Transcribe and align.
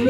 The 0.00 0.06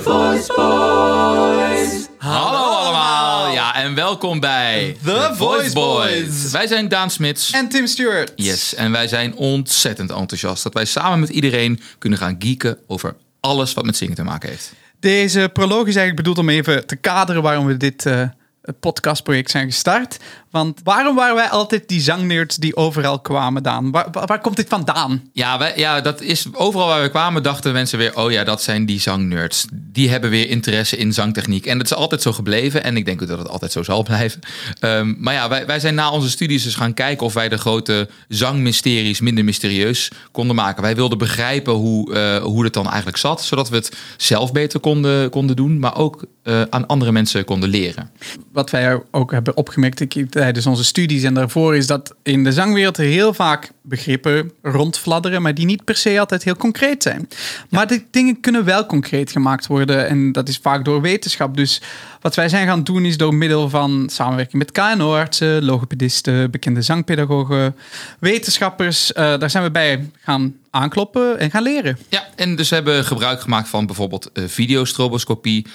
Voice 0.00 0.52
Boys. 0.56 2.08
Hallo 2.18 2.58
allemaal, 2.58 3.52
ja, 3.52 3.74
en 3.74 3.94
welkom 3.94 4.40
bij 4.40 4.96
The 5.04 5.30
Voice 5.34 5.72
Boys. 5.72 6.50
Wij 6.50 6.66
zijn 6.66 6.88
Daan 6.88 7.10
Smits. 7.10 7.50
En 7.50 7.68
Tim 7.68 7.86
Stewart. 7.86 8.32
Yes, 8.36 8.74
en 8.74 8.92
wij 8.92 9.08
zijn 9.08 9.34
ontzettend 9.34 10.10
enthousiast 10.10 10.62
dat 10.62 10.74
wij 10.74 10.84
samen 10.84 11.20
met 11.20 11.28
iedereen 11.28 11.80
kunnen 11.98 12.18
gaan 12.18 12.36
geeken 12.38 12.78
over 12.86 13.16
alles 13.40 13.74
wat 13.74 13.84
met 13.84 13.96
zingen 13.96 14.14
te 14.14 14.22
maken 14.22 14.48
heeft. 14.48 14.72
Deze 15.00 15.50
proloog 15.52 15.86
is 15.86 15.96
eigenlijk 15.96 16.16
bedoeld 16.16 16.38
om 16.38 16.48
even 16.48 16.86
te 16.86 16.96
kaderen 16.96 17.42
waarom 17.42 17.66
we 17.66 17.76
dit 17.76 18.06
eh, 18.06 18.22
podcastproject 18.72 19.50
zijn 19.50 19.66
gestart. 19.66 20.16
Want 20.50 20.80
waarom 20.84 21.16
waren 21.16 21.34
wij 21.34 21.48
altijd 21.48 21.88
die 21.88 22.00
zangnerds 22.00 22.56
die 22.56 22.76
overal 22.76 23.20
kwamen, 23.20 23.62
Daan? 23.62 23.90
Waar, 23.90 24.08
waar, 24.10 24.40
komt 24.40 24.56
dit 24.56 24.68
vandaan? 24.68 25.30
Ja, 25.32 25.72
ja, 25.74 26.00
dat 26.00 26.20
is 26.20 26.46
overal 26.52 26.86
waar 26.86 27.02
we 27.02 27.08
kwamen 27.08 27.42
dachten 27.42 27.72
mensen 27.72 27.98
weer, 27.98 28.16
oh 28.16 28.30
ja, 28.30 28.44
dat 28.44 28.62
zijn 28.62 28.86
die 28.86 29.00
zangnerds. 29.00 29.66
Die 29.98 30.10
hebben 30.10 30.30
weer 30.30 30.48
interesse 30.48 30.96
in 30.96 31.12
zangtechniek. 31.12 31.66
En 31.66 31.78
dat 31.78 31.86
is 31.86 31.94
altijd 31.94 32.22
zo 32.22 32.32
gebleven 32.32 32.84
en 32.84 32.96
ik 32.96 33.04
denk 33.04 33.22
ook 33.22 33.28
dat 33.28 33.38
het 33.38 33.48
altijd 33.48 33.72
zo 33.72 33.82
zal 33.82 34.02
blijven. 34.02 34.40
Ehm, 34.80 35.14
maar 35.18 35.34
ja, 35.34 35.48
wij, 35.48 35.66
wij 35.66 35.80
zijn 35.80 35.94
na 35.94 36.10
onze 36.10 36.30
studies 36.30 36.62
dus 36.62 36.74
gaan 36.74 36.94
kijken 36.94 37.26
of 37.26 37.34
wij 37.34 37.48
de 37.48 37.58
grote 37.58 38.08
zangmysteries 38.28 39.20
minder 39.20 39.44
mysterieus 39.44 40.10
konden 40.32 40.56
maken. 40.56 40.82
Wij 40.82 40.94
wilden 40.94 41.18
begrijpen 41.18 41.72
hoe, 41.72 42.14
eh, 42.14 42.42
hoe 42.42 42.64
het 42.64 42.72
dan 42.72 42.86
eigenlijk 42.86 43.16
zat, 43.16 43.42
zodat 43.42 43.68
we 43.68 43.76
het 43.76 43.96
zelf 44.16 44.52
beter 44.52 44.80
konden, 44.80 45.30
konden 45.30 45.56
doen, 45.56 45.78
maar 45.78 45.96
ook 45.96 46.24
eh, 46.42 46.62
aan 46.70 46.86
andere 46.86 47.12
mensen 47.12 47.44
konden 47.44 47.68
leren. 47.68 48.10
Wat 48.52 48.70
wij 48.70 49.02
ook 49.10 49.32
hebben 49.32 49.56
opgemerkt 49.56 50.30
tijdens 50.30 50.66
onze 50.66 50.84
studies 50.84 51.22
en 51.22 51.34
daarvoor 51.34 51.76
is 51.76 51.86
dat 51.86 52.14
in 52.22 52.44
de 52.44 52.52
zangwereld 52.52 52.98
er 52.98 53.04
heel 53.04 53.34
vaak 53.34 53.70
begrippen 53.88 54.52
rondfladderen, 54.62 55.42
maar 55.42 55.54
die 55.54 55.66
niet 55.66 55.84
per 55.84 55.96
se 55.96 56.20
altijd 56.20 56.44
heel 56.44 56.56
concreet 56.56 57.02
zijn. 57.02 57.28
Maar 57.70 57.86
de 57.86 58.02
dingen 58.10 58.40
kunnen 58.40 58.64
wel 58.64 58.86
concreet 58.86 59.32
gemaakt 59.32 59.66
worden 59.66 60.08
en 60.08 60.32
dat 60.32 60.48
is 60.48 60.58
vaak 60.62 60.84
door 60.84 61.00
wetenschap. 61.00 61.56
Dus 61.56 61.82
wat 62.20 62.34
wij 62.34 62.48
zijn 62.48 62.66
gaan 62.66 62.84
doen 62.84 63.04
is 63.04 63.16
door 63.16 63.34
middel 63.34 63.68
van 63.68 64.08
samenwerking 64.12 64.58
met 64.58 64.72
KNO-artsen, 64.72 65.64
logopedisten, 65.64 66.50
bekende 66.50 66.82
zangpedagogen, 66.82 67.76
wetenschappers, 68.18 69.12
eh, 69.12 69.38
daar 69.38 69.50
zijn 69.50 69.64
we 69.64 69.70
bij 69.70 70.10
gaan 70.20 70.56
aankloppen 70.70 71.38
en 71.38 71.50
gaan 71.50 71.62
leren. 71.62 71.98
Ja, 72.08 72.28
en 72.36 72.56
dus 72.56 72.68
we 72.68 72.74
hebben 72.74 73.04
gebruik 73.04 73.40
gemaakt 73.40 73.68
van 73.68 73.86
bijvoorbeeld 73.86 74.32
eh, 74.32 74.44
videostroboscopie, 74.46 75.66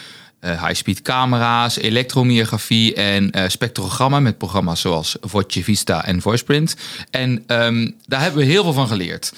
high-speed 0.51 1.01
camera's, 1.01 1.77
elektromyografie 1.77 2.93
en 2.93 3.31
eh 3.31 3.43
spectrogrammen 3.47 4.23
met 4.23 4.37
programma's 4.37 4.81
zoals 4.81 5.17
Voce 5.21 5.63
Vista 5.63 6.05
en 6.05 6.21
VoicePrint. 6.21 6.75
En 7.09 7.43
ehm, 7.47 7.91
daar 8.05 8.21
hebben 8.21 8.39
we 8.39 8.51
heel 8.51 8.63
veel 8.63 8.73
van 8.73 8.87
geleerd. 8.87 9.33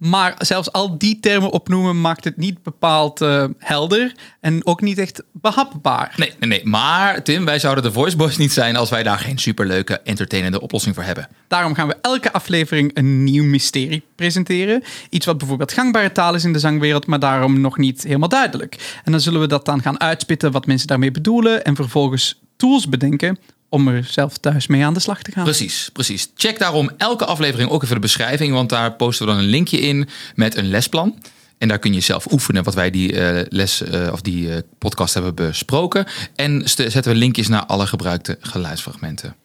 Maar 0.00 0.34
zelfs 0.38 0.72
al 0.72 0.98
die 0.98 1.20
termen 1.20 1.50
opnoemen 1.50 2.00
maakt 2.00 2.24
het 2.24 2.36
niet 2.36 2.62
bepaald 2.62 3.20
eh, 3.20 3.44
helder 3.58 4.12
en 4.40 4.66
ook 4.66 4.80
niet 4.80 4.98
echt 4.98 5.22
behapbaar. 5.32 6.14
Nee, 6.16 6.32
nee, 6.38 6.48
nee. 6.48 6.66
Maar 6.66 7.22
Tim, 7.22 7.44
wij 7.44 7.58
zouden 7.58 7.84
de 7.84 7.92
Voice 7.92 8.16
Boys 8.16 8.36
niet 8.36 8.52
zijn 8.52 8.76
als 8.76 8.90
wij 8.90 9.02
daar 9.02 9.18
geen 9.18 9.38
superleuke, 9.38 10.00
entertainende 10.00 10.60
oplossing 10.60 10.94
voor 10.94 11.04
hebben. 11.04 11.28
Daarom 11.48 11.74
gaan 11.74 11.88
we 11.88 11.96
elke 12.00 12.32
aflevering 12.32 12.90
een 12.94 13.24
nieuw 13.24 13.44
mysterie 13.44 14.02
presenteren. 14.16 14.82
Iets 15.10 15.26
wat 15.26 15.38
bijvoorbeeld 15.38 15.72
gangbare 15.72 16.12
taal 16.12 16.34
is 16.34 16.44
in 16.44 16.52
de 16.52 16.58
zangwereld, 16.58 17.06
maar 17.06 17.20
daarom 17.20 17.60
nog 17.60 17.78
niet 17.78 18.02
helemaal 18.02 18.28
duidelijk. 18.28 19.00
En 19.04 19.12
dan 19.12 19.20
zullen 19.20 19.40
we 19.40 19.46
dat 19.46 19.64
dan 19.64 19.82
gaan 19.82 20.00
uitspitten 20.00 20.52
wat 20.52 20.66
mensen 20.66 20.88
daarmee 20.88 21.10
bedoelen 21.10 21.64
en 21.64 21.76
vervolgens 21.76 22.40
tools 22.56 22.88
bedenken 22.88 23.38
om 23.70 23.88
er 23.88 24.04
zelf 24.04 24.36
thuis 24.36 24.66
mee 24.66 24.84
aan 24.84 24.94
de 24.94 25.00
slag 25.00 25.22
te 25.22 25.32
gaan. 25.32 25.44
Precies, 25.44 25.90
precies. 25.92 26.30
Check 26.34 26.58
daarom 26.58 26.90
elke 26.96 27.24
aflevering 27.24 27.70
ook 27.70 27.82
even 27.82 27.94
de 27.94 28.00
beschrijving, 28.00 28.52
want 28.52 28.68
daar 28.68 28.92
posten 28.92 29.26
we 29.26 29.32
dan 29.32 29.42
een 29.42 29.48
linkje 29.48 29.80
in 29.80 30.08
met 30.34 30.56
een 30.56 30.68
lesplan. 30.70 31.18
En 31.58 31.68
daar 31.68 31.78
kun 31.78 31.92
je 31.92 32.00
zelf 32.00 32.32
oefenen 32.32 32.64
wat 32.64 32.74
wij 32.74 32.90
die 32.90 33.20
eh, 33.20 33.46
les 33.48 33.82
eh, 33.82 34.12
of 34.12 34.20
die 34.20 34.54
eh, 34.54 34.58
podcast 34.78 35.14
hebben 35.14 35.34
besproken. 35.34 36.06
En 36.34 36.62
zetten 36.64 37.02
we 37.02 37.14
linkjes 37.14 37.48
naar 37.48 37.66
alle 37.66 37.86
gebruikte 37.86 38.36
geluidsfragmenten. 38.40 39.36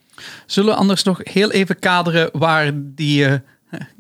Zullen 0.45 0.73
we 0.73 0.79
anders 0.79 1.03
nog 1.03 1.19
heel 1.23 1.51
even 1.51 1.79
kaderen 1.79 2.29
waar 2.33 2.71
die 2.75 3.41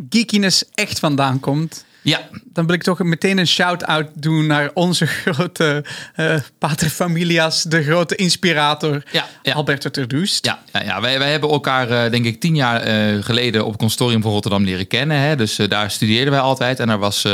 geekiness 0.09 0.63
echt 0.73 0.99
vandaan 0.99 1.39
komt? 1.39 1.85
Ja, 2.05 2.21
Dan 2.43 2.65
wil 2.65 2.75
ik 2.75 2.83
toch 2.83 3.03
meteen 3.03 3.37
een 3.37 3.47
shout-out 3.47 4.09
doen 4.13 4.47
naar 4.47 4.71
onze 4.73 5.05
grote 5.25 5.85
eh 6.15 6.35
paterfamilias, 6.57 7.63
de 7.63 7.83
grote 7.83 8.15
inspirator, 8.15 9.03
Ja, 9.11 9.27
ja. 9.41 9.53
Alberto 9.53 9.89
Terdoest. 9.89 10.45
Ja, 10.45 10.59
ja, 10.73 10.81
ja. 10.83 11.01
Wij, 11.01 11.19
wij 11.19 11.31
hebben 11.31 11.49
elkaar, 11.49 11.89
eh, 11.89 12.11
denk 12.11 12.25
ik, 12.25 12.39
tien 12.39 12.55
jaar 12.55 12.81
eh, 12.81 13.23
geleden 13.23 13.63
op 13.63 13.71
het 13.71 13.79
consortium 13.79 14.21
van 14.21 14.31
Rotterdam 14.31 14.63
leren 14.63 14.87
kennen. 14.87 15.17
Hè? 15.17 15.35
Dus 15.35 15.55
daar 15.55 15.91
studeerden 15.91 16.31
wij 16.31 16.41
altijd. 16.41 16.79
En 16.79 16.87
daar 16.87 16.99
was 16.99 17.27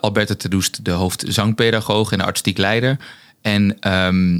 Alberto 0.00 0.34
Tedoest 0.34 0.84
de 0.84 0.90
hoofdzangpedagoog 0.90 2.12
en 2.12 2.18
de 2.18 2.24
artistiek 2.24 2.58
leider. 2.58 2.96
En 3.42 3.76
ehm, 3.80 4.34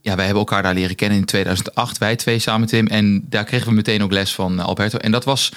ja, 0.00 0.16
wij 0.16 0.24
hebben 0.24 0.42
elkaar 0.42 0.62
daar 0.62 0.74
leren 0.74 0.96
kennen 0.96 1.18
in 1.18 1.24
2008, 1.24 1.98
wij 1.98 2.16
twee 2.16 2.38
samen, 2.38 2.68
Tim. 2.68 2.86
En 2.86 3.24
daar 3.28 3.44
kregen 3.44 3.68
we 3.68 3.74
meteen 3.74 4.02
ook 4.02 4.12
les 4.12 4.34
van 4.34 4.60
Alberto. 4.60 4.98
En 4.98 5.10
dat 5.10 5.24
was 5.24 5.52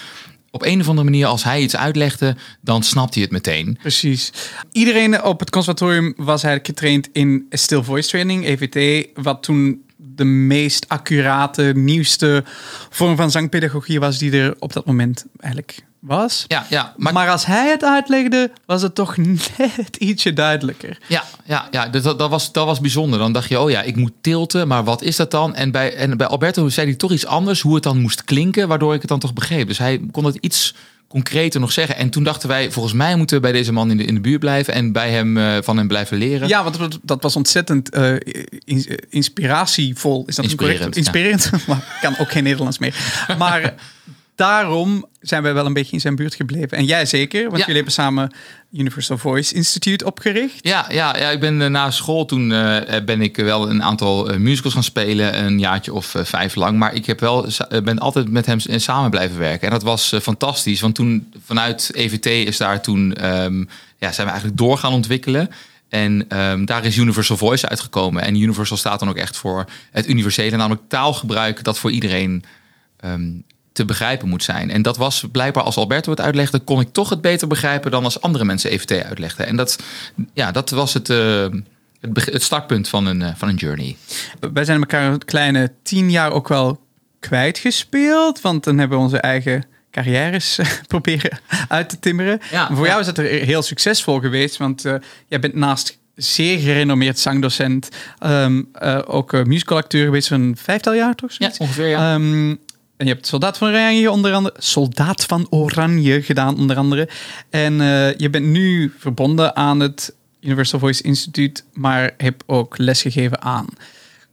op 0.52 0.66
een 0.66 0.80
of 0.80 0.88
andere 0.88 1.10
manier, 1.10 1.26
als 1.26 1.44
hij 1.44 1.62
iets 1.62 1.76
uitlegde, 1.76 2.36
dan 2.62 2.84
snapte 2.84 3.14
hij 3.14 3.22
het 3.22 3.32
meteen. 3.32 3.78
Precies. 3.82 4.32
Iedereen 4.72 5.24
op 5.24 5.40
het 5.40 5.50
conservatorium 5.50 6.14
was 6.18 6.44
eigenlijk 6.44 6.66
getraind 6.66 7.10
in 7.12 7.46
still 7.50 7.82
voice 7.82 8.10
training, 8.10 8.46
EVT, 8.46 9.08
wat 9.14 9.44
toen 9.44 9.84
de 9.98 10.24
meest 10.24 10.90
accurate, 10.90 11.72
nieuwste 11.76 12.44
vorm 12.90 13.16
van 13.16 13.32
zangpedagogie 13.32 14.00
was 14.00 14.18
die 14.18 14.32
er 14.32 14.56
op 14.60 14.74
dat 14.74 14.86
moment 14.86 15.26
eigenlijk 15.40 15.84
was. 16.02 16.46
Ja, 16.48 16.66
ja, 16.70 16.94
Maar, 16.98 17.14
maar, 17.14 17.30
als 17.30 17.46
hij 17.46 17.70
het 17.70 17.84
uitlegde, 17.84 18.52
was 18.66 18.82
het 18.82 18.96
toch 18.96 19.18
net 19.58 19.96
ietsje 19.98 20.34
duidelijker. 20.34 20.98
Ja, 21.08 21.24
ja, 21.46 21.68
ja 21.72 21.88
dus 21.88 22.02
dat, 22.04 22.20
dat, 22.20 22.30
was, 22.30 22.52
dat 22.52 22.66
was 22.66 22.80
bijzonder. 22.80 23.20
Dan 23.20 23.32
dacht 23.34 23.50
je, 23.50 23.60
oh 23.60 23.70
ja, 23.70 23.82
ik 23.82 23.96
moet 23.96 24.12
tilten, 24.22 24.68
maar 24.68 24.84
wat 24.84 25.02
is 25.02 25.16
dat 25.16 25.32
dan? 25.32 25.56
En 25.56 25.72
bij, 25.72 25.96
en 25.96 26.18
bij 26.18 26.28
Alberto 26.28 26.70
zei 26.70 26.88
hij 26.88 26.96
toch 26.96 27.12
iets 27.12 27.26
anders, 27.26 27.62
hoe 27.62 27.74
het 27.74 27.84
dan 27.84 28.00
moest 28.02 28.24
klinken, 28.24 28.68
waardoor 28.68 28.94
ik 28.94 29.00
het 29.02 29.10
dan 29.10 29.20
toch 29.20 29.34
begreep. 29.34 29.68
Dus 29.68 29.78
hij 29.78 30.02
kon 30.12 30.26
het 30.26 30.36
iets 30.40 30.74
concreter 31.08 31.60
nog 31.60 31.72
zeggen. 31.72 31.96
En 31.96 32.10
toen 32.10 32.24
dachten 32.24 32.50
wij, 32.50 32.72
volgens 32.72 32.94
mij 32.96 33.16
moeten 33.16 33.36
we 33.36 33.42
bij 33.42 33.52
deze 33.52 33.72
man 33.74 33.92
in 33.92 33.98
de, 33.98 34.04
in 34.06 34.14
de 34.14 34.22
buurt 34.22 34.40
blijven 34.40 34.74
en 34.74 34.92
bij 34.92 35.12
hem 35.12 35.38
eh, 35.38 35.58
van 35.62 35.78
hem 35.78 35.88
blijven 35.88 36.18
leren. 36.18 36.48
Ja, 36.48 36.64
want 36.64 36.78
dat- 36.78 37.00
dat 37.02 37.22
was 37.24 37.36
ontzettend 37.36 37.90
eh, 37.90 38.14
eh, 38.16 38.20
inspiratievol. 39.10 40.24
Is 40.28 40.36
dat 40.36 40.56
correct? 40.56 40.96
Inspirerend, 40.96 40.96
Inspirerend. 40.96 41.68
Maar 41.68 41.78
ik 41.78 41.98
kan 42.02 42.16
ook 42.20 42.32
geen 42.32 42.44
Nederlands 42.44 42.78
meer. 42.80 42.96
Maar 43.38 43.74
daarom 44.42 45.06
zijn 45.20 45.44
wij 45.44 45.54
wel 45.54 45.66
een 45.66 45.74
beetje 45.74 45.92
in 45.94 46.00
zijn 46.02 46.16
buurt 46.16 46.36
gebleven. 46.36 46.78
En 46.78 46.86
jij 46.86 47.06
zeker, 47.06 47.42
want 47.44 47.52
Ja. 47.54 47.60
jullie 47.60 47.76
hebben 47.76 47.94
samen 47.94 48.32
Universal 48.74 49.18
Voice 49.18 49.54
Institute 49.56 50.06
opgericht. 50.06 50.58
Ja, 50.62 50.86
ja, 50.90 51.18
ja, 51.18 51.30
ik 51.30 51.40
ben 51.40 51.62
eh, 51.62 51.68
na 51.70 51.92
school 51.92 52.26
toen 52.26 52.52
eh, 52.52 53.04
ben 53.06 53.22
ik 53.22 53.36
wel 53.36 53.70
een 53.70 53.84
aantal 53.84 54.30
eh, 54.30 54.38
musicals 54.38 54.74
gaan 54.74 54.84
spelen, 54.84 55.44
een 55.46 55.60
jaartje 55.60 55.94
of 55.94 56.16
eh, 56.16 56.24
vijf 56.24 56.56
lang. 56.56 56.78
Maar 56.78 56.94
ik 56.94 57.06
heb 57.06 57.20
wel, 57.20 57.46
eh, 57.48 57.82
ben 57.82 58.00
altijd 58.00 58.30
met 58.30 58.46
hem 58.46 58.60
samen 58.60 59.10
blijven 59.10 59.38
werken. 59.38 59.68
En 59.68 59.74
dat 59.74 59.84
was 59.84 60.12
eh, 60.12 60.20
fantastisch, 60.20 60.82
want 60.82 60.96
toen 60.96 61.32
vanuit 61.46 61.90
EVT 61.94 62.26
is 62.26 62.58
daar 62.58 62.82
toen, 62.82 63.14
ehm, 63.14 63.60
ja, 63.98 64.12
zijn 64.12 64.26
we 64.28 64.32
eigenlijk 64.32 64.58
door 64.58 64.78
gaan 64.78 64.94
ontwikkelen. 64.94 65.50
En 65.90 66.26
ehm, 66.30 66.66
daar 66.66 66.86
is 66.86 66.98
Universal 66.98 67.38
Voice 67.38 67.70
uitgekomen. 67.70 68.24
En 68.24 68.36
Universal 68.42 68.78
staat 68.78 69.00
dan 69.00 69.10
ook 69.10 69.18
echt 69.18 69.38
voor 69.38 69.66
het 69.92 70.08
universele, 70.08 70.58
namelijk 70.58 70.82
taalgebruik 70.88 71.64
dat 71.64 71.80
voor 71.80 71.92
iedereen 71.92 72.44
ehm, 73.00 73.30
te 73.72 73.86
begrijpen 73.86 74.30
moet 74.30 74.44
zijn. 74.44 74.72
En 74.72 74.82
dat 74.82 74.98
was 74.98 75.26
blijkbaar 75.32 75.64
als 75.64 75.78
Alberto 75.78 76.12
het 76.12 76.22
uitlegde, 76.22 76.60
kon 76.60 76.80
ik 76.80 76.92
toch 76.92 77.10
het 77.10 77.22
beter 77.22 77.48
begrijpen 77.48 77.92
dan 77.92 78.04
als 78.04 78.22
andere 78.22 78.46
mensen 78.46 78.72
EVT 78.72 79.04
uitlegden. 79.04 79.48
En 79.48 79.56
dat, 79.56 79.80
ja, 80.34 80.52
dat 80.52 80.70
was 80.70 80.94
het, 80.94 81.10
eh, 81.10 81.46
het, 82.02 82.44
startpunt 82.44 82.88
van 82.88 83.06
een, 83.06 83.22
eh, 83.22 83.32
van 83.36 83.50
een 83.50 83.56
journey. 83.56 83.98
Wij 84.54 84.66
zijn 84.66 84.80
elkaar 84.80 85.12
een 85.12 85.26
kleine 85.26 85.72
tien 85.84 86.12
jaar 86.12 86.32
ook 86.32 86.48
wel 86.48 86.80
kwijtgespeeld. 87.20 88.42
Want 88.42 88.64
dan 88.64 88.78
hebben 88.78 88.98
we 88.98 89.04
onze 89.04 89.20
eigen 89.20 89.66
carrières 89.92 90.58
eh, 90.58 90.68
proberen 90.88 91.40
uit 91.68 91.90
te 91.90 92.00
timmeren. 92.00 92.40
Ja, 92.52 92.68
voor 92.68 92.86
ja. 92.86 92.88
jou 92.88 93.02
is 93.02 93.08
het 93.08 93.18
er 93.18 93.26
heel 93.26 93.62
succesvol 93.62 94.20
geweest. 94.20 94.58
Want 94.58 94.86
eh, 94.86 94.96
jij 95.28 95.40
bent 95.40 95.56
naast 95.56 96.00
zeer 96.16 96.60
gerenommeerd 96.60 97.20
zangdocent... 97.20 97.90
ehm, 98.20 98.62
eh, 98.74 99.00
ook 99.06 99.34
uh, 99.34 99.44
musicalacteur 99.44 100.06
geweest 100.06 100.28
voor 100.28 100.38
een 100.38 100.58
vijftal 100.58 100.94
jaar, 100.94 101.16
toch? 101.16 101.32
Ja, 101.38 101.52
ongeveer 101.58 101.88
ja. 101.88 102.14
Ehm, 102.14 102.56
en 103.02 103.08
je 103.08 103.14
hebt 103.14 103.28
Soldaat 103.28 103.58
van 103.58 103.68
Oranje 103.68 104.12
onder 104.12 104.34
andere, 104.34 104.56
Soldaat 104.58 105.26
van 105.26 105.48
Oranje 105.50 106.22
gedaan 106.22 106.58
onder 106.58 106.78
andere. 106.78 107.10
En 107.50 107.82
eh, 107.82 108.18
je 108.18 108.30
bent 108.30 108.46
nu 108.46 108.94
verbonden 108.98 109.56
aan 109.56 109.80
het 109.80 110.16
Universal 110.42 110.80
Voice 110.80 111.04
Instituut, 111.04 111.66
maar 111.74 112.12
heb 112.18 112.44
ook 112.46 112.78
lesgegeven 112.78 113.42
aan 113.42 113.66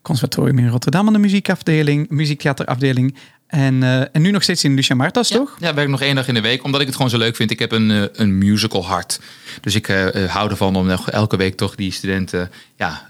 Conservatorium 0.03 0.59
in 0.59 0.69
Rotterdam 0.69 1.07
aan 1.07 1.13
de 1.13 1.19
muziekafdeling, 1.19 2.11
muziektheaterafdeling. 2.11 3.17
En, 3.47 3.83
eh, 3.83 4.01
en 4.01 4.23
nu 4.23 4.31
nog 4.31 4.43
steeds 4.43 4.65
in 4.65 4.75
Lucia 4.75 4.95
Martas, 4.95 5.29
toch? 5.29 5.57
Ja, 5.61 5.75
werk 5.75 5.89
nog 5.89 6.03
één 6.03 6.15
dag 6.15 6.29
in 6.29 6.35
de 6.35 6.41
week, 6.41 6.65
omdat 6.65 6.81
ik 6.81 6.87
het 6.87 6.97
gewoon 6.97 7.11
zo 7.11 7.19
leuk 7.19 7.37
vind. 7.37 7.51
Ik 7.51 7.59
heb 7.59 7.73
een, 7.73 7.91
eh, 7.91 8.03
een 8.13 8.39
musical 8.39 8.87
hart. 8.87 9.21
Dus 9.61 9.75
ik 9.75 9.87
hou 10.29 10.51
ervan 10.51 10.77
om 10.77 10.91
elke 10.91 11.37
week 11.37 11.57
toch 11.57 11.75
die 11.75 11.93
studenten 11.93 12.51
ja, 12.77 13.09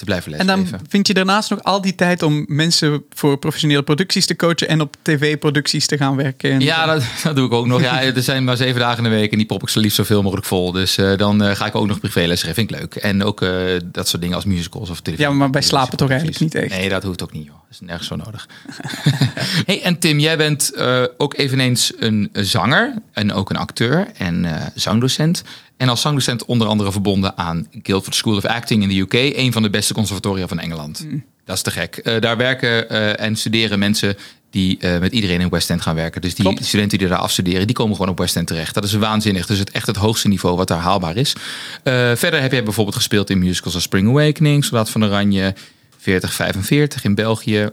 te 0.00 0.06
blijven 0.06 0.32
En 0.32 0.46
lesgeven. 0.46 0.70
dan 0.70 0.80
vind 0.88 1.06
je 1.06 1.14
daarnaast 1.14 1.50
nog 1.50 1.62
al 1.62 1.80
die 1.80 1.94
tijd 1.94 2.22
om 2.22 2.44
mensen 2.48 3.04
voor 3.10 3.38
professionele 3.38 3.82
producties 3.82 4.26
te 4.26 4.36
coachen 4.36 4.68
en 4.68 4.80
op 4.80 4.96
tv-producties 5.02 5.86
te 5.86 5.96
gaan 5.96 6.16
werken. 6.16 6.50
En 6.50 6.60
Ja, 6.60 6.86
dat, 6.86 7.02
dat 7.22 7.36
doe 7.36 7.46
ik 7.46 7.52
ook 7.52 7.66
nog. 7.66 7.80
Ja, 7.80 8.02
er 8.14 8.22
zijn 8.22 8.44
maar 8.44 8.56
zeven 8.56 8.80
dagen 8.80 9.04
in 9.04 9.10
de 9.10 9.16
week 9.16 9.32
en 9.32 9.38
die 9.38 9.46
prop 9.46 9.62
ik 9.62 9.68
zo 9.68 9.80
liefst 9.80 9.96
zoveel 9.96 10.22
mogelijk 10.22 10.46
vol. 10.46 10.72
Dus 10.72 10.96
eh, 10.96 11.16
dan 11.16 11.42
eh, 11.42 11.56
ga 11.56 11.66
ik 11.66 11.74
ook 11.74 11.86
nog 11.86 12.00
privéles 12.00 12.40
geven. 12.40 12.54
Vind 12.54 12.70
ik 12.70 12.78
leuk. 12.78 12.94
En 12.94 13.24
ook 13.24 13.42
eh, 13.42 13.50
dat 13.84 14.08
soort 14.08 14.22
dingen 14.22 14.36
als 14.36 14.44
musicals 14.44 14.90
of 14.90 15.00
televisie. 15.00 15.30
Ja, 15.30 15.36
maar 15.36 15.50
bij 15.50 15.62
slapen 15.62 15.96
toch 15.96 16.08
eigenlijk 16.10 16.40
niet 16.40 16.54
echt? 16.54 16.70
Nee, 16.70 16.88
dat 16.88 17.02
hoeft 17.02 17.22
ook 17.22 17.32
niet, 17.32 17.44
joh. 17.44 17.54
Dat 17.54 17.80
is 17.80 17.86
nergens 17.86 18.08
zo 18.08 18.16
nodig. 18.16 18.48
hey, 19.66 19.82
en 19.82 19.98
Tim, 19.98 20.18
jij 20.18 20.36
bent 20.36 20.72
ook 21.16 21.38
eveneens 21.38 21.92
een 21.98 22.30
zanger 22.32 22.94
en 23.12 23.32
ook 23.32 23.50
een 23.50 23.56
acteur 23.56 24.08
en 24.16 24.46
zangdocent. 24.74 25.42
En 25.80 25.88
als 25.88 26.00
zangdocent 26.00 26.44
onder 26.44 26.66
andere 26.66 26.92
verbonden 26.92 27.38
aan 27.38 27.66
Guildford 27.82 28.14
School 28.14 28.36
of 28.36 28.44
Acting 28.44 28.82
in 28.82 28.88
de 28.88 28.98
UK. 28.98 29.36
Een 29.36 29.52
van 29.52 29.62
de 29.62 29.70
beste 29.70 29.89
conservatoria 29.94 30.48
van 30.48 30.58
Engeland. 30.58 31.04
Mm. 31.04 31.24
Dat 31.44 31.56
is 31.56 31.62
te 31.62 31.70
gek. 31.70 31.96
Eh, 31.96 32.20
daar 32.20 32.36
werken 32.36 32.88
eh, 32.90 33.26
en 33.26 33.36
studeren 33.36 33.78
mensen 33.78 34.16
die 34.50 34.78
eh, 34.78 34.98
met 34.98 35.12
iedereen 35.12 35.40
in 35.40 35.48
West 35.48 35.70
End 35.70 35.82
gaan 35.82 35.94
werken. 35.94 36.20
Dus 36.20 36.34
die 36.34 36.44
Klopt. 36.44 36.64
studenten 36.64 36.98
die 36.98 37.08
daar 37.08 37.18
afstuderen, 37.18 37.66
die 37.66 37.76
komen 37.76 37.96
gewoon 37.96 38.10
op 38.10 38.18
West 38.18 38.36
End 38.36 38.46
terecht. 38.46 38.74
Dat 38.74 38.84
is 38.84 38.92
waanzinnig. 38.92 39.40
Dat 39.40 39.50
is 39.50 39.58
het 39.58 39.70
echt 39.70 39.86
het 39.86 39.96
hoogste 39.96 40.28
niveau 40.28 40.56
wat 40.56 40.68
daar 40.68 40.78
haalbaar 40.78 41.16
is. 41.16 41.32
Verder 42.14 42.40
heb 42.40 42.52
jij 42.52 42.64
bijvoorbeeld 42.64 42.96
gespeeld 42.96 43.30
in 43.30 43.38
musicals 43.38 43.74
als 43.74 43.82
Spring 43.82 44.08
Awakening, 44.08 44.64
Soldaat 44.64 44.90
van 44.90 45.04
Oranje, 45.04 45.54
4045 45.98 47.04
in 47.04 47.14
België. 47.14 47.68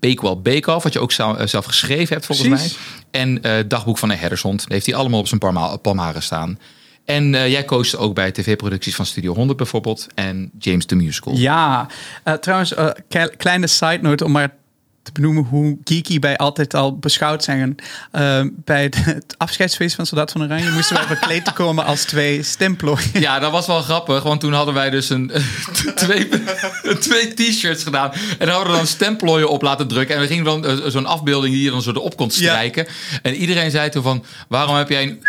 Bakewell 0.00 0.36
Bake 0.36 0.74
Off, 0.74 0.82
wat 0.82 0.92
je 0.92 1.00
ook 1.00 1.12
zelf 1.12 1.64
geschreven 1.64 2.14
hebt 2.14 2.26
volgens 2.26 2.48
Precies. 2.48 2.76
mij. 3.10 3.20
En 3.22 3.68
Dagboek 3.68 3.98
van 3.98 4.10
een 4.10 4.18
herdershond. 4.18 4.64
Heeft 4.68 4.86
hij 4.86 4.94
allemaal 4.94 5.20
op 5.20 5.28
zijn 5.28 5.40
palma- 5.40 5.76
palmaren 5.76 6.22
staan. 6.22 6.58
En 7.04 7.34
eh, 7.34 7.50
jij 7.50 7.64
coacht 7.64 7.96
ook 7.96 8.14
bij 8.14 8.32
tv-producties 8.32 8.94
van 8.94 9.06
Studio 9.06 9.34
100 9.34 9.56
bijvoorbeeld. 9.58 10.06
En 10.14 10.50
James 10.58 10.84
the 10.86 10.94
Musical. 10.94 11.36
Ja, 11.36 11.86
eh, 12.24 12.34
trouwens, 12.34 12.74
ke- 13.08 13.32
kleine 13.36 13.66
side 13.66 13.98
note 14.00 14.24
om 14.24 14.32
maar 14.32 14.54
te 15.02 15.12
benoemen 15.12 15.44
hoe 15.44 15.76
geeky 15.84 16.18
wij 16.18 16.36
altijd 16.36 16.74
al 16.74 16.96
beschouwd 16.98 17.44
zijn. 17.44 17.76
Bij 18.54 18.82
het, 18.82 19.04
het 19.04 19.34
afscheidsfeest 19.38 19.94
van 19.94 20.06
Soldaat 20.06 20.32
van 20.32 20.42
Oranje 20.42 20.70
moesten 20.70 20.96
wij 20.96 21.04
verkleed 21.06 21.44
te 21.48 21.52
komen 21.52 21.84
als 21.84 22.02
twee 22.04 22.42
stemplooien. 22.42 23.20
Ja, 23.20 23.38
dat 23.38 23.52
was 23.52 23.66
wel 23.66 23.82
grappig, 23.82 24.22
want 24.22 24.40
toen 24.40 24.52
hadden 24.52 24.74
wij 24.74 24.90
dus 24.90 25.08
een, 25.10 25.30
twee, 25.94 26.28
twee 27.00 27.34
t-shirts 27.34 27.82
gedaan. 27.82 28.12
En 28.12 28.46
daar 28.46 28.54
hadden 28.54 28.70
we 28.72 28.78
dan 28.78 28.86
stemplooien 28.86 29.48
op 29.48 29.62
laten 29.62 29.88
drukken. 29.88 30.14
En 30.14 30.20
we 30.20 30.26
gingen 30.26 30.44
dan 30.44 30.90
zo'n 30.90 31.06
afbeelding 31.06 31.54
die 31.54 31.62
je 31.64 31.70
dan 31.70 31.82
zo 31.82 31.90
erop 31.90 32.16
kon 32.16 32.30
strijken. 32.30 32.86
En 33.22 33.34
iedereen 33.34 33.70
zei 33.70 33.88
toen 33.90 34.02
van, 34.02 34.24
waarom 34.48 34.76
heb 34.76 34.88
jij 34.88 35.02
een 35.02 35.26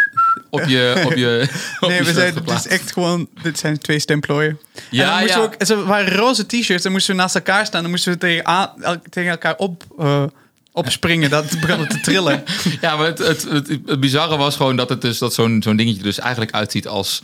op 0.53 0.63
je 0.67 1.01
op 1.05 1.13
je 1.15 1.47
op 1.79 1.89
Nee, 1.89 1.97
je 1.97 2.03
we 2.03 2.13
zeiden, 2.13 2.44
het 2.45 2.65
is 2.65 2.67
echt 2.67 2.91
gewoon, 2.91 3.27
dit 3.41 3.59
zijn 3.59 3.77
twee 3.77 4.00
stemplooien. 4.00 4.59
Ja, 4.89 5.19
en 5.21 5.27
ja. 5.27 5.35
we 5.35 5.41
ook, 5.44 5.55
ze 5.65 5.83
waren 5.83 6.15
roze 6.15 6.45
t-shirts, 6.45 6.83
dan 6.83 6.91
moesten 6.91 7.15
we 7.15 7.21
naast 7.21 7.35
elkaar 7.35 7.65
staan, 7.65 7.81
dan 7.81 7.91
moesten 7.91 8.11
we 8.13 8.17
tegen, 8.17 8.45
aan- 8.45 8.71
el- 8.83 9.01
tegen 9.09 9.29
elkaar 9.31 9.55
op, 9.57 9.83
eh, 10.00 10.23
opspringen, 10.71 11.29
dat 11.29 11.45
begon 11.67 11.88
te 11.88 12.00
trillen. 12.00 12.44
Ja, 12.81 12.95
maar 12.95 13.05
het, 13.05 13.17
het, 13.17 13.44
het, 13.50 13.67
het 13.85 14.00
bizarre 14.00 14.38
was 14.38 14.55
gewoon 14.55 14.75
dat 14.75 14.89
het 14.89 15.01
dus 15.01 15.17
dat 15.17 15.33
zo'n 15.33 15.61
zo'n 15.63 15.75
dingetje 15.75 16.03
dus 16.03 16.19
eigenlijk 16.19 16.51
uitziet 16.53 16.88
als 16.88 17.21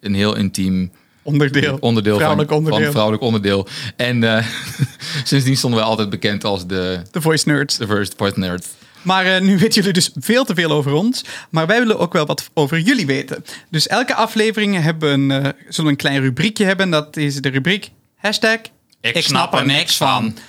een 0.00 0.14
heel 0.14 0.36
intiem 0.36 0.90
Onderdeel. 1.22 1.76
onderdeel, 1.80 2.16
Vrouwelijk 2.16 2.48
van, 2.48 2.58
onderdeel. 2.58 2.82
van 2.82 2.90
vrouwelijk 2.92 3.22
onderdeel. 3.22 3.68
En 3.96 4.24
eh, 4.36 4.46
sindsdien 5.24 5.56
stonden 5.56 5.78
wij 5.80 5.88
altijd 5.88 6.10
bekend 6.10 6.44
als 6.44 6.66
de, 6.66 7.02
De 7.10 7.20
voice 7.20 7.48
nerds. 7.48 7.76
de 7.76 7.86
first 7.86 8.16
point 8.16 8.36
nerd. 8.36 8.66
Maar 9.04 9.26
eh, 9.26 9.40
nu 9.40 9.58
weten 9.58 9.74
jullie 9.74 9.92
dus 9.92 10.10
veel 10.14 10.44
te 10.44 10.54
veel 10.54 10.70
over 10.70 10.92
ons. 10.92 11.24
Maar 11.50 11.66
wij 11.66 11.78
willen 11.78 11.98
ook 11.98 12.12
wel 12.12 12.26
wat 12.26 12.50
over 12.54 12.78
jullie 12.78 13.06
weten. 13.06 13.44
Dus 13.70 13.86
elke 13.86 14.14
aflevering 14.14 14.82
hebben 14.82 15.10
een, 15.10 15.30
eh, 15.30 15.50
zullen 15.68 15.84
we 15.84 15.90
een 15.90 15.96
klein 15.96 16.20
rubriekje 16.20 16.64
hebben. 16.64 16.90
Dat 16.90 17.16
is 17.16 17.36
de 17.36 17.48
rubriek 17.48 17.90
hashtag 18.16 18.58
Ik 19.00 19.22
snap 19.22 19.54
er 19.54 19.66
niks 19.66 19.96
van. 19.96 20.36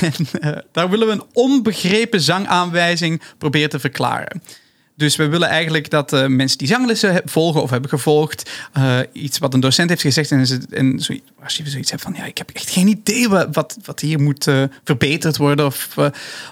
En 0.00 0.14
eh, 0.40 0.56
daar 0.72 0.90
willen 0.90 1.06
we 1.06 1.12
een 1.12 1.26
onbegrepen 1.32 2.20
zangaanwijzing 2.20 3.22
proberen 3.38 3.68
te 3.68 3.78
verklaren. 3.78 4.42
Dus 5.00 5.16
we 5.16 5.28
willen 5.28 5.48
eigenlijk 5.48 5.90
dat 5.90 6.12
eh, 6.12 6.26
mensen 6.26 6.58
die 6.58 6.68
zanglessen 6.68 7.22
volgen 7.24 7.62
of 7.62 7.70
hebben 7.70 7.90
gevolgd, 7.90 8.50
eh, 8.72 8.98
iets 9.12 9.38
wat 9.38 9.54
een 9.54 9.60
docent 9.60 9.88
heeft 9.88 10.00
gezegd, 10.00 10.30
en, 10.30 10.46
ze, 10.46 10.60
en 10.70 10.92
als 11.42 11.56
je 11.56 11.70
zoiets 11.70 11.90
hebt 11.90 12.02
van, 12.02 12.14
ja, 12.16 12.24
ik 12.24 12.38
heb 12.38 12.50
echt 12.52 12.70
geen 12.70 12.88
idee 12.88 13.28
wat, 13.28 13.76
wat, 13.84 14.00
hier 14.00 14.20
moet 14.20 14.46
eh, 14.46 14.62
verbeterd 14.84 15.36
worden 15.36 15.66
of 15.66 15.94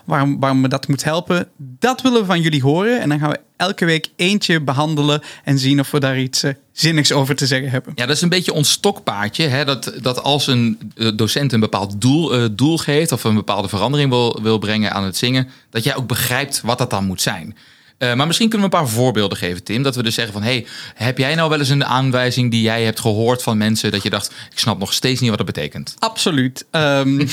waarom, 0.04 0.40
waarom 0.40 0.60
me 0.60 0.68
dat 0.68 0.88
moet 0.88 1.04
helpen, 1.04 1.48
dat 1.56 2.02
willen 2.02 2.20
we 2.20 2.26
van 2.26 2.40
jullie 2.40 2.62
horen. 2.62 3.00
En 3.00 3.08
dan 3.08 3.18
gaan 3.18 3.30
we 3.30 3.40
elke 3.56 3.84
week 3.84 4.08
eentje 4.16 4.60
behandelen 4.60 5.22
en 5.44 5.58
zien 5.58 5.80
of 5.80 5.90
we 5.90 6.00
daar 6.00 6.18
iets 6.18 6.44
zinnigs 6.72 7.12
over 7.12 7.34
te 7.34 7.46
zeggen 7.46 7.70
hebben. 7.70 7.92
Ja, 7.94 8.06
dat 8.06 8.16
is 8.16 8.22
een 8.22 8.28
beetje 8.28 8.52
ons 8.52 8.70
stokpaardje. 8.70 9.46
Hè? 9.46 9.64
Dat, 9.64 9.92
dat 10.00 10.22
als 10.22 10.46
een 10.46 10.92
docent 11.14 11.52
een 11.52 11.60
bepaald 11.60 12.00
doel, 12.00 12.54
doel 12.54 12.78
geeft 12.78 13.12
of 13.12 13.24
een 13.24 13.34
bepaalde 13.34 13.68
verandering 13.68 14.10
wil, 14.10 14.42
wil 14.42 14.58
brengen 14.58 14.92
aan 14.92 15.04
het 15.04 15.16
zingen, 15.16 15.48
dat 15.70 15.84
jij 15.84 15.96
ook 15.96 16.06
begrijpt 16.06 16.60
wat 16.60 16.78
dat 16.78 16.90
dan 16.90 17.04
moet 17.04 17.22
zijn. 17.22 17.56
Eh, 17.98 18.14
maar 18.14 18.26
misschien 18.26 18.48
kunnen 18.48 18.70
we 18.70 18.76
een 18.76 18.82
paar 18.82 18.90
voorbeelden 18.92 19.38
geven, 19.38 19.64
Tim. 19.64 19.82
Dat 19.82 19.96
we 19.96 20.02
dus 20.02 20.14
zeggen 20.14 20.32
van, 20.32 20.42
hey, 20.42 20.66
heb 20.94 21.18
jij 21.18 21.34
nou 21.34 21.48
wel 21.50 21.58
eens 21.58 21.68
een 21.68 21.84
aanwijzing 21.84 22.50
die 22.50 22.62
jij 22.62 22.82
hebt 22.84 23.00
gehoord 23.00 23.42
van 23.42 23.56
mensen 23.58 23.90
dat 23.90 24.02
je 24.02 24.10
dacht, 24.10 24.32
ik 24.52 24.58
snap 24.58 24.78
nog 24.78 24.92
steeds 24.92 25.20
niet 25.20 25.28
wat 25.28 25.38
dat 25.38 25.46
betekent? 25.46 25.94
Absoluut. 25.98 26.66
Ehm, 26.70 27.20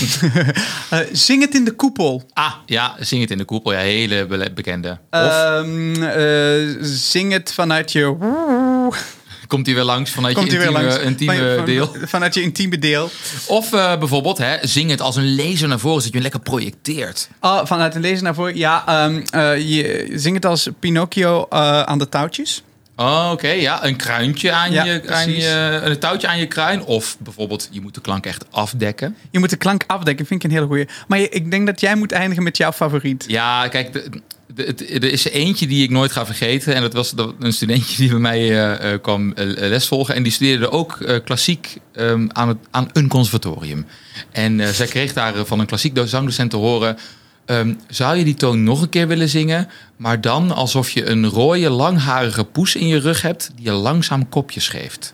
eh, 0.90 1.00
zing 1.12 1.42
het 1.42 1.56
in 1.56 1.66
de 1.66 1.72
koepel. 1.72 2.30
Ah, 2.34 2.54
ja, 2.66 2.96
zing 3.00 3.22
het 3.22 3.32
in 3.32 3.38
de 3.38 3.44
koepel. 3.46 3.72
Ja, 3.72 3.78
hele 3.80 4.26
be- 4.26 4.52
bekende. 4.56 4.90
Of 5.12 5.20
Ehm, 5.20 6.04
eh, 6.04 6.76
zing 6.82 7.32
het 7.32 7.54
vanuit 7.54 7.92
je. 7.92 8.16
Komt 9.48 9.66
hij 9.66 9.76
weer 9.76 9.84
langs 9.84 10.12
vanuit 10.12 10.36
Komt 10.36 10.52
je 10.52 10.58
intieme, 10.58 10.82
langs? 10.82 10.98
intieme 11.00 11.54
Van- 11.56 11.66
deel? 11.66 11.96
Vanuit 12.06 12.34
je 12.34 12.42
intieme 12.42 12.80
deel. 12.80 13.10
Of 13.48 13.74
eh, 13.74 13.98
bijvoorbeeld, 13.98 14.38
hè, 14.38 14.58
zing 14.62 14.90
het 14.90 15.02
als 15.02 15.16
een 15.16 15.36
laser 15.36 15.68
naar 15.68 15.80
voren, 15.80 16.02
zodat 16.02 16.06
je 16.06 16.12
hem 16.14 16.22
lekker 16.22 16.40
projecteert. 16.40 17.30
Oh, 17.42 17.66
vanuit 17.66 17.96
een 17.96 18.02
lezer 18.02 18.24
naar 18.24 18.36
voren. 18.36 18.58
Ja, 18.58 18.84
ehm, 18.88 19.22
eh, 19.30 19.70
je 19.70 20.08
zing 20.14 20.36
het 20.36 20.46
als 20.46 20.70
Pinocchio 20.80 21.46
eh, 21.50 21.82
aan 21.82 21.98
de 21.98 22.10
touwtjes. 22.10 22.64
Oh, 22.98 23.30
oké. 23.32 23.48
ja, 23.50 23.86
een 23.86 23.96
kruintje 23.96 24.52
aan, 24.52 24.72
Ja, 24.72 24.84
je, 24.84 25.02
aan 25.10 25.32
je... 25.32 25.80
Een 25.84 26.00
touwtje 26.00 26.28
aan 26.28 26.38
je 26.40 26.46
kruin. 26.48 26.84
Of 26.84 27.18
bijvoorbeeld, 27.20 27.68
je 27.72 27.82
moet 27.82 27.94
de 27.94 28.02
klank 28.02 28.26
echt 28.26 28.46
afdekken. 28.52 29.16
Je 29.32 29.40
moet 29.40 29.50
de 29.50 29.56
klank 29.56 29.84
afdekken, 29.88 30.26
vind 30.26 30.44
ik 30.44 30.50
een 30.50 30.56
hele 30.56 30.68
goeie. 30.68 30.88
Maar 31.08 31.20
je- 31.20 31.30
ik 31.30 31.52
denk 31.52 31.66
dat 31.66 31.80
jij 31.82 31.96
moet 31.96 32.12
eindigen 32.12 32.44
met 32.44 32.58
jouw 32.58 32.72
favoriet. 32.72 33.26
Ja, 33.28 33.68
kijk, 33.68 33.94
de, 33.94 34.10
er 34.56 35.04
is 35.12 35.26
eentje 35.28 35.68
die 35.68 35.84
ik 35.84 35.90
nooit 35.90 36.12
ga 36.12 36.26
vergeten. 36.26 36.76
En 36.76 36.82
dat 36.82 36.94
was 36.94 37.12
dat- 37.12 37.34
een 37.40 37.54
studentje 37.54 37.98
die 37.98 38.10
bij 38.10 38.20
mij 38.20 38.40
eh, 38.40 38.94
eh, 38.94 39.02
kwam 39.02 39.32
eh, 39.34 39.46
les 39.70 39.88
volgen. 39.88 40.16
En 40.16 40.24
die 40.24 40.32
studeerde 40.32 40.72
ook 40.72 41.22
klassiek 41.24 41.78
ehm, 41.94 42.28
aan, 42.32 42.48
het, 42.48 42.58
aan 42.72 42.90
een 42.94 43.08
conservatorium. 43.08 43.86
En 44.32 44.74
zij 44.76 44.88
kreeg 44.88 45.14
daar 45.14 45.46
van 45.46 45.60
een 45.60 45.66
klassiek 45.66 45.96
do- 45.96 46.06
zangdocent 46.06 46.50
te 46.52 46.58
horen... 46.58 46.98
ehm, 47.46 47.74
zou 47.88 48.18
je 48.18 48.24
die 48.24 48.34
toon 48.36 48.64
nog 48.64 48.82
een 48.82 48.90
keer 48.90 49.08
willen 49.08 49.30
zingen? 49.30 49.68
Maar 49.98 50.22
dan 50.22 50.52
alsof 50.52 50.90
je 50.90 51.06
een 51.06 51.26
rode, 51.28 51.70
langharige 51.70 52.44
poes 52.44 52.76
in 52.76 52.88
je 52.88 53.00
rug 53.00 53.22
hebt... 53.22 53.52
die 53.56 53.66
je 53.66 53.72
langzaam 53.72 54.30
kopjes 54.30 54.68
geeft. 54.68 55.14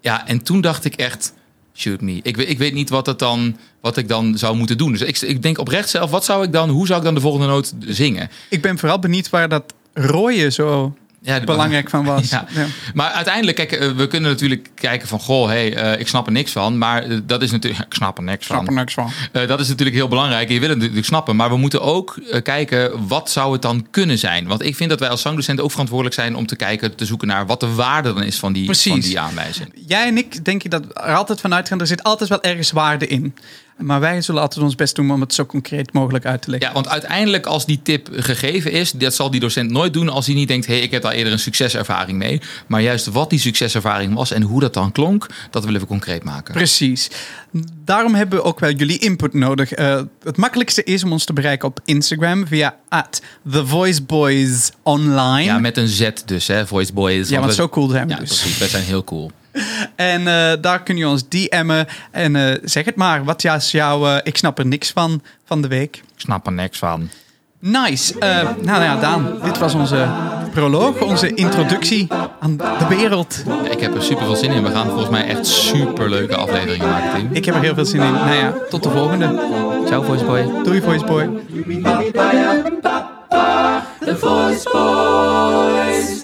Ja, 0.00 0.26
en 0.26 0.42
toen 0.42 0.60
dacht 0.60 0.84
ik 0.84 0.94
echt, 0.94 1.32
shoot 1.74 2.00
me. 2.00 2.20
Ik, 2.22 2.36
ik 2.36 2.58
weet 2.58 2.72
niet 2.74 2.88
wat, 2.90 3.06
het 3.06 3.18
dan, 3.18 3.56
wat 3.80 3.96
ik 3.96 4.08
dan 4.08 4.38
zou 4.38 4.56
moeten 4.56 4.78
doen. 4.78 4.92
Dus 4.92 5.00
ik, 5.00 5.20
ik 5.20 5.42
denk 5.42 5.58
oprecht 5.58 5.88
zelf, 5.88 6.10
wat 6.10 6.24
zou 6.24 6.44
ik 6.44 6.52
dan, 6.52 6.68
hoe 6.68 6.86
zou 6.86 6.98
ik 6.98 7.04
dan 7.04 7.14
de 7.14 7.20
volgende 7.20 7.46
noot 7.46 7.74
zingen? 7.80 8.30
Ik 8.50 8.62
ben 8.62 8.78
vooral 8.78 8.98
benieuwd 8.98 9.30
waar 9.30 9.48
dat 9.48 9.74
rooien 9.94 10.52
zo 10.52 10.96
Ja, 11.22 11.40
belangrijk 11.40 11.90
van 11.90 12.04
was. 12.04 12.30
Ja. 12.30 12.46
Ja. 12.54 12.66
Maar 12.94 13.10
uiteindelijk, 13.10 13.56
kijk, 13.56 13.72
eh, 13.72 13.90
we 13.90 14.06
kunnen 14.06 14.30
natuurlijk 14.30 14.70
kijken 14.74 15.08
van, 15.08 15.20
goh, 15.20 15.46
hey, 15.46 15.74
eh, 15.74 16.00
ik 16.00 16.08
snap 16.08 16.26
er 16.26 16.32
niks 16.32 16.52
van. 16.52 16.78
Maar 16.78 17.02
eh, 17.02 17.18
dat 17.24 17.42
is 17.42 17.50
natuurlijk, 17.50 17.84
ik 17.88 17.94
snap 17.94 18.18
er 18.18 18.24
niks 18.24 18.46
van. 18.46 18.56
Snap 18.56 18.68
er 18.68 18.74
niks 18.74 18.94
van. 18.94 19.10
Dat 19.32 19.60
is 19.60 19.68
natuurlijk 19.68 19.96
heel 19.96 20.08
belangrijk. 20.08 20.48
Je 20.48 20.60
wil 20.60 20.68
het 20.68 20.78
natuurlijk 20.78 21.06
snappen. 21.06 21.36
Maar 21.36 21.50
we 21.50 21.56
moeten 21.56 21.82
ook 21.82 22.18
kijken, 22.42 23.06
wat 23.08 23.30
zou 23.30 23.52
het 23.52 23.62
dan 23.62 23.86
kunnen 23.90 24.18
zijn? 24.18 24.46
Want 24.46 24.62
ik 24.62 24.76
vind 24.76 24.90
dat 24.90 25.00
wij 25.00 25.08
als 25.08 25.22
zangdocenten 25.22 25.64
ook 25.64 25.70
verantwoordelijk 25.70 26.16
zijn 26.16 26.36
om 26.36 26.46
te 26.46 26.56
kijken, 26.56 26.94
te 26.94 27.04
zoeken 27.04 27.28
naar 27.28 27.46
wat 27.46 27.60
de 27.60 27.74
waarde 27.74 28.12
dan 28.12 28.22
is 28.22 28.38
van 28.38 28.52
die, 28.52 28.64
Precies. 28.64 28.92
van 28.92 29.00
die 29.00 29.20
aanwijzing. 29.20 29.72
Jij 29.86 30.06
en 30.06 30.18
ik 30.18 30.44
denk 30.44 30.70
dat 30.70 30.82
er 30.94 31.14
altijd 31.14 31.40
vanuit 31.40 31.68
gaan. 31.68 31.80
Er 31.80 31.86
zit 31.86 32.02
altijd 32.02 32.28
wel 32.28 32.42
ergens 32.42 32.70
waarde 32.70 33.06
in. 33.06 33.34
Maar 33.78 34.00
wij 34.00 34.20
zullen 34.20 34.40
altijd 34.42 34.64
ons 34.64 34.74
best 34.74 34.94
doen 34.94 35.10
om 35.10 35.20
het 35.20 35.34
zo 35.34 35.46
concreet 35.46 35.92
mogelijk 35.92 36.26
uit 36.26 36.42
te 36.42 36.50
leggen. 36.50 36.68
Ja, 36.68 36.74
want 36.74 36.88
uiteindelijk 36.88 37.46
als 37.46 37.66
die 37.66 37.80
tip 37.82 38.08
gegeven 38.12 38.72
is, 38.72 38.90
dat 38.90 39.14
zal 39.14 39.30
die 39.30 39.40
docent 39.40 39.70
nooit 39.70 39.92
doen 39.92 40.08
als 40.08 40.26
hij 40.26 40.34
niet 40.34 40.48
denkt, 40.48 40.66
hé, 40.66 40.74
hey, 40.74 40.82
ik 40.82 40.90
heb 40.90 41.02
daar 41.02 41.12
eerder 41.12 41.32
een 41.32 41.38
succeservaring 41.38 42.18
mee. 42.18 42.40
Maar 42.66 42.80
juist 42.80 43.06
wat 43.06 43.30
die 43.30 43.38
succeservaring 43.38 44.14
was 44.14 44.30
en 44.30 44.42
hoe 44.42 44.60
dat 44.60 44.74
dan 44.74 44.92
klonk, 44.92 45.26
dat 45.50 45.64
willen 45.64 45.80
we 45.80 45.86
concreet 45.86 46.24
maken. 46.24 46.54
Precies. 46.54 47.10
Daarom 47.84 48.14
hebben 48.14 48.38
we 48.38 48.44
ook 48.44 48.60
wel 48.60 48.70
jullie 48.70 48.98
input 48.98 49.34
nodig. 49.34 49.72
Eh, 49.72 50.00
het 50.22 50.36
makkelijkste 50.36 50.84
is 50.84 51.04
om 51.04 51.12
ons 51.12 51.24
te 51.24 51.32
bereiken 51.32 51.68
op 51.68 51.80
Instagram 51.84 52.46
via 52.46 52.76
at 52.88 53.22
The 53.50 53.66
Voice 53.66 54.02
Boys 54.02 54.70
Online. 54.82 55.44
Ja, 55.44 55.58
met 55.58 55.76
een 55.76 55.88
Z 55.88 56.08
dus, 56.24 56.46
hè, 56.46 56.66
Voice 56.66 56.92
Boys. 56.92 57.28
Ja, 57.28 57.40
want 57.40 57.54
zo 57.54 57.68
cool 57.68 57.88
zijn 57.88 58.06
we 58.06 58.12
Ja, 58.12 58.18
dus. 58.18 58.28
precies. 58.40 58.58
Wij 58.58 58.68
zijn 58.68 58.84
heel 58.84 59.04
cool. 59.04 59.30
En 59.96 60.26
eh, 60.26 60.52
daar 60.60 60.82
kun 60.82 60.96
je 60.96 61.08
ons 61.08 61.28
DM'en. 61.28 61.86
En 62.10 62.36
eh, 62.36 62.54
zeg 62.62 62.84
het 62.84 62.96
maar, 62.96 63.24
wat 63.24 63.44
is 63.44 63.70
jouw 63.70 64.06
eh, 64.06 64.16
ik 64.22 64.36
snap 64.36 64.58
er 64.58 64.66
niks 64.66 64.90
van 64.90 65.22
van 65.44 65.62
de 65.62 65.68
week? 65.68 65.96
Ik 65.96 66.20
snap 66.20 66.46
er 66.46 66.52
niks 66.52 66.78
van. 66.78 67.08
Nice. 67.60 68.18
Eh, 68.18 68.48
nou 68.62 68.82
ja, 68.82 68.96
Daan, 68.96 69.38
dit 69.42 69.58
was 69.58 69.74
onze 69.74 70.08
proloog, 70.52 71.00
onze 71.00 71.34
introductie 71.34 72.06
aan 72.40 72.56
de 72.56 72.86
wereld. 72.88 73.42
Ja, 73.46 73.70
ik 73.70 73.80
heb 73.80 73.94
er 73.94 74.02
super 74.02 74.24
veel 74.24 74.36
zin 74.36 74.50
in. 74.50 74.62
We 74.62 74.70
gaan 74.70 74.86
volgens 74.86 75.08
mij 75.08 75.26
echt 75.26 75.46
super 75.46 76.10
leuke 76.10 76.36
afleveringen 76.36 76.88
maken, 76.88 77.18
Tim. 77.18 77.28
Ik 77.32 77.44
heb 77.44 77.54
er 77.54 77.60
heel 77.60 77.74
veel 77.74 77.84
zin 77.84 78.00
in. 78.00 78.12
Nou 78.12 78.34
ja, 78.34 78.54
tot 78.70 78.82
de 78.82 78.90
volgende. 78.90 79.42
Ciao, 79.86 80.02
Voice 80.02 80.24
Boy. 80.24 80.62
Doei, 80.64 80.80
Voice 80.80 81.04
Boy. 81.04 81.28
The 84.00 84.16
voice 84.16 84.64
boy. 84.72 86.17